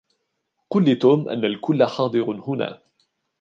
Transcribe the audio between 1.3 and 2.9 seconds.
الكل حاضر هنا.